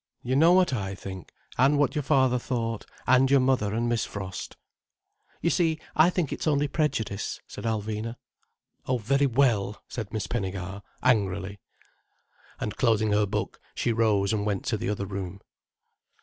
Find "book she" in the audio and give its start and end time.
13.27-13.93